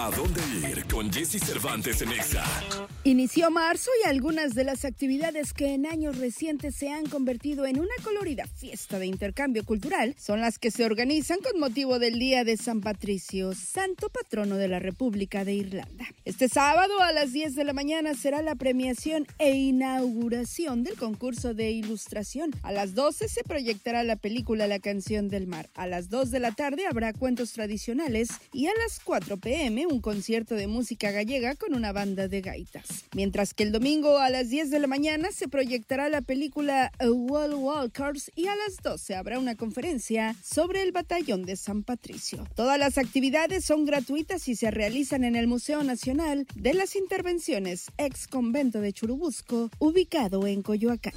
¿A 0.00 0.10
dónde 0.10 0.40
ir 0.66 0.86
con 0.86 1.12
Jesse 1.12 1.38
Cervantes 1.38 2.00
en 2.00 2.12
Exa? 2.12 2.42
Inició 3.04 3.50
marzo 3.50 3.90
y 4.02 4.08
algunas 4.08 4.54
de 4.54 4.64
las 4.64 4.86
actividades 4.86 5.52
que 5.52 5.74
en 5.74 5.84
años 5.84 6.16
recientes 6.16 6.74
se 6.74 6.90
han 6.90 7.04
convertido 7.04 7.66
en 7.66 7.78
una 7.78 7.94
colorida 8.02 8.46
fiesta 8.46 8.98
de 8.98 9.04
intercambio 9.06 9.62
cultural 9.62 10.14
son 10.18 10.40
las 10.40 10.58
que 10.58 10.70
se 10.70 10.86
organizan 10.86 11.40
con 11.40 11.60
motivo 11.60 11.98
del 11.98 12.18
Día 12.18 12.44
de 12.44 12.56
San 12.56 12.80
Patricio, 12.80 13.54
santo 13.54 14.08
patrono 14.08 14.56
de 14.56 14.68
la 14.68 14.78
República 14.78 15.44
de 15.44 15.52
Irlanda. 15.52 16.06
Este 16.24 16.48
sábado 16.48 17.02
a 17.02 17.12
las 17.12 17.34
10 17.34 17.54
de 17.54 17.64
la 17.64 17.74
mañana 17.74 18.14
será 18.14 18.40
la 18.40 18.54
premiación 18.54 19.26
e 19.38 19.52
inauguración 19.52 20.82
del 20.82 20.96
concurso 20.96 21.52
de 21.52 21.72
ilustración. 21.72 22.52
A 22.62 22.72
las 22.72 22.94
12 22.94 23.28
se 23.28 23.44
proyectará 23.44 24.02
la 24.02 24.16
película 24.16 24.66
La 24.66 24.78
canción 24.78 25.28
del 25.28 25.46
mar. 25.46 25.68
A 25.74 25.86
las 25.86 26.08
2 26.08 26.30
de 26.30 26.40
la 26.40 26.52
tarde 26.52 26.86
habrá 26.86 27.12
cuentos 27.12 27.52
tradicionales 27.52 28.30
y 28.52 28.66
a 28.66 28.72
las 28.82 29.00
4 29.00 29.36
pm 29.36 29.89
un 29.90 30.00
concierto 30.00 30.54
de 30.54 30.66
música 30.66 31.10
gallega 31.10 31.54
con 31.54 31.74
una 31.74 31.92
banda 31.92 32.28
de 32.28 32.40
gaitas. 32.40 33.04
Mientras 33.14 33.54
que 33.54 33.64
el 33.64 33.72
domingo 33.72 34.18
a 34.18 34.30
las 34.30 34.48
10 34.48 34.70
de 34.70 34.78
la 34.78 34.86
mañana 34.86 35.30
se 35.32 35.48
proyectará 35.48 36.08
la 36.08 36.22
película 36.22 36.92
A 36.98 37.10
Wall 37.10 37.54
Walkers 37.54 38.30
y 38.36 38.46
a 38.46 38.56
las 38.56 38.76
12 38.82 39.14
habrá 39.14 39.38
una 39.38 39.56
conferencia 39.56 40.36
sobre 40.42 40.82
el 40.82 40.92
batallón 40.92 41.44
de 41.44 41.56
San 41.56 41.82
Patricio. 41.82 42.46
Todas 42.54 42.78
las 42.78 42.98
actividades 42.98 43.64
son 43.64 43.84
gratuitas 43.84 44.48
y 44.48 44.56
se 44.56 44.70
realizan 44.70 45.24
en 45.24 45.36
el 45.36 45.46
Museo 45.46 45.82
Nacional 45.82 46.46
de 46.54 46.74
las 46.74 46.96
Intervenciones, 46.96 47.86
ex 47.98 48.28
convento 48.28 48.80
de 48.80 48.92
Churubusco, 48.92 49.70
ubicado 49.78 50.46
en 50.46 50.62
Coyoacán. 50.62 51.14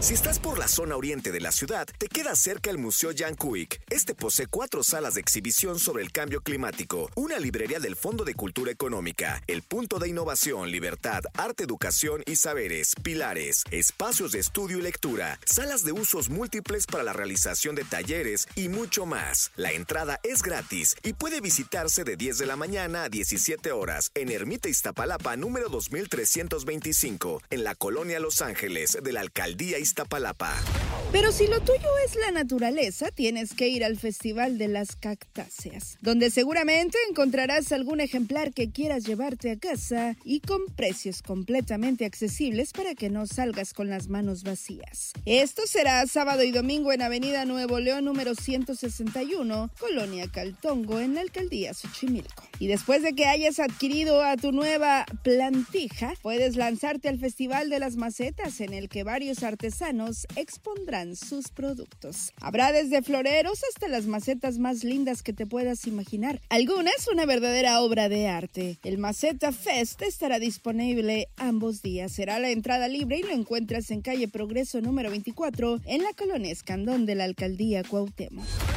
Si 0.00 0.14
estás 0.14 0.38
por 0.38 0.58
la 0.58 0.66
zona 0.66 0.96
oriente 0.96 1.30
de 1.30 1.40
la 1.40 1.52
ciudad, 1.52 1.86
te 1.98 2.08
queda 2.08 2.34
cerca 2.34 2.70
el 2.70 2.78
Museo 2.78 3.10
Jan 3.14 3.34
Kuik. 3.34 3.82
Este 3.90 4.14
posee 4.14 4.46
cuatro 4.46 4.82
salas 4.82 5.12
de 5.12 5.20
exhibición 5.20 5.78
sobre 5.78 6.02
el 6.02 6.10
cambio 6.10 6.40
climático, 6.40 7.10
una 7.16 7.38
librería 7.38 7.80
del 7.80 7.96
Fondo 7.96 8.24
de 8.24 8.32
Cultura 8.32 8.72
Económica, 8.72 9.42
el 9.46 9.60
punto 9.60 9.98
de 9.98 10.08
innovación, 10.08 10.70
libertad, 10.70 11.20
arte, 11.34 11.64
educación 11.64 12.22
y 12.24 12.36
saberes, 12.36 12.94
pilares, 13.02 13.62
espacios 13.70 14.32
de 14.32 14.38
estudio 14.38 14.78
y 14.78 14.82
lectura, 14.82 15.38
salas 15.44 15.84
de 15.84 15.92
usos 15.92 16.30
múltiples 16.30 16.86
para 16.86 17.04
la 17.04 17.12
realización 17.12 17.74
de 17.74 17.84
talleres 17.84 18.48
y 18.54 18.70
mucho 18.70 19.04
más. 19.04 19.52
La 19.54 19.72
entrada 19.72 20.18
es 20.22 20.42
gratis 20.42 20.96
y 21.02 21.12
puede 21.12 21.42
visitarse 21.42 22.04
de 22.04 22.16
10 22.16 22.38
de 22.38 22.46
la 22.46 22.56
mañana 22.56 23.02
a 23.04 23.08
17 23.10 23.70
horas 23.72 24.12
en 24.14 24.30
Ermita 24.30 24.70
Iztapalapa 24.70 25.36
número 25.36 25.68
2325, 25.68 27.42
en 27.50 27.64
la 27.64 27.74
colonia 27.74 28.18
Los 28.18 28.40
Ángeles 28.40 28.96
de 29.02 29.12
la 29.12 29.20
alcaldía 29.20 29.78
Iztapalapa. 29.78 29.89
Iztapalapa. 29.90 30.79
Pero 31.12 31.32
si 31.32 31.48
lo 31.48 31.60
tuyo 31.60 31.88
es 32.06 32.14
la 32.14 32.30
naturaleza, 32.30 33.10
tienes 33.10 33.52
que 33.54 33.66
ir 33.66 33.82
al 33.84 33.96
Festival 33.96 34.58
de 34.58 34.68
las 34.68 34.94
Cactáceas, 34.94 35.98
donde 36.00 36.30
seguramente 36.30 36.96
encontrarás 37.08 37.72
algún 37.72 38.00
ejemplar 38.00 38.52
que 38.52 38.70
quieras 38.70 39.02
llevarte 39.02 39.50
a 39.50 39.58
casa 39.58 40.16
y 40.24 40.38
con 40.38 40.66
precios 40.76 41.20
completamente 41.20 42.04
accesibles 42.04 42.72
para 42.72 42.94
que 42.94 43.10
no 43.10 43.26
salgas 43.26 43.74
con 43.74 43.90
las 43.90 44.06
manos 44.06 44.44
vacías. 44.44 45.12
Esto 45.24 45.62
será 45.66 46.06
sábado 46.06 46.44
y 46.44 46.52
domingo 46.52 46.92
en 46.92 47.02
Avenida 47.02 47.44
Nuevo 47.44 47.80
León 47.80 48.04
número 48.04 48.36
161, 48.36 49.72
Colonia 49.80 50.30
Caltongo, 50.32 51.00
en 51.00 51.16
la 51.16 51.22
alcaldía 51.22 51.74
Xochimilco. 51.74 52.44
Y 52.60 52.68
después 52.68 53.02
de 53.02 53.14
que 53.14 53.26
hayas 53.26 53.58
adquirido 53.58 54.22
a 54.22 54.36
tu 54.36 54.52
nueva 54.52 55.06
plantija, 55.24 56.12
puedes 56.22 56.54
lanzarte 56.54 57.08
al 57.08 57.18
Festival 57.18 57.68
de 57.68 57.80
las 57.80 57.96
Macetas, 57.96 58.60
en 58.60 58.74
el 58.74 58.88
que 58.88 59.02
varios 59.02 59.42
artesanos 59.42 60.28
expondrán 60.36 60.99
sus 61.16 61.48
productos. 61.48 62.32
Habrá 62.40 62.72
desde 62.72 63.02
floreros 63.02 63.60
hasta 63.68 63.88
las 63.88 64.06
macetas 64.06 64.58
más 64.58 64.84
lindas 64.84 65.22
que 65.22 65.32
te 65.32 65.46
puedas 65.46 65.86
imaginar. 65.86 66.40
Algunas 66.48 67.08
una 67.12 67.26
verdadera 67.26 67.80
obra 67.80 68.08
de 68.08 68.28
arte. 68.28 68.78
El 68.84 68.98
Maceta 68.98 69.52
Fest 69.52 70.02
estará 70.02 70.38
disponible 70.38 71.28
ambos 71.36 71.82
días. 71.82 72.12
Será 72.12 72.38
la 72.38 72.50
entrada 72.50 72.88
libre 72.88 73.18
y 73.18 73.22
lo 73.22 73.32
encuentras 73.32 73.90
en 73.90 74.02
calle 74.02 74.28
Progreso 74.28 74.80
número 74.80 75.10
24 75.10 75.80
en 75.86 76.02
la 76.02 76.12
colonia 76.12 76.52
Escandón 76.52 77.06
de 77.06 77.14
la 77.14 77.24
alcaldía 77.24 77.82
Cuauhtémoc. 77.84 78.69